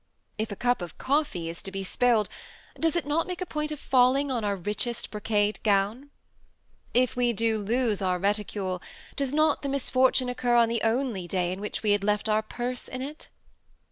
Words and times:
If 0.39 0.51
a 0.51 0.55
cup 0.55 0.81
of 0.81 0.97
coffee 0.97 1.47
is 1.47 1.61
to 1.61 1.69
be 1.71 1.83
spilled, 1.83 2.27
does 2.79 2.95
it 2.95 3.05
not 3.05 3.27
make 3.27 3.39
a 3.39 3.45
point 3.45 3.71
of 3.71 3.79
falling 3.79 4.31
on 4.31 4.43
our 4.43 4.55
rich 4.55 4.79
J 4.85 4.93
THE 4.93 4.93
SEMI 4.95 4.99
ATTACHED 4.99 5.03
COUPLE. 5.03 5.09
18 5.09 5.09
est 5.09 5.11
brocade 5.11 5.59
gown? 5.63 6.09
If 6.95 7.15
we 7.15 7.33
do 7.33 7.59
lose 7.59 8.01
our 8.01 8.17
reticule, 8.17 8.81
does 9.15 9.31
not 9.31 9.61
the 9.61 9.69
misfortune 9.69 10.27
occur 10.27 10.55
on 10.55 10.69
the 10.69 10.81
only 10.81 11.27
day 11.27 11.51
on 11.53 11.61
which 11.61 11.83
we 11.83 11.91
had 11.91 12.03
left 12.03 12.27
our 12.27 12.41
purse 12.41 12.87
in 12.87 13.03
it 13.03 13.27